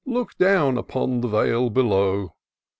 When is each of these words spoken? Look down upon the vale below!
Look 0.07 0.35
down 0.39 0.79
upon 0.79 1.21
the 1.21 1.27
vale 1.27 1.69
below! 1.69 2.33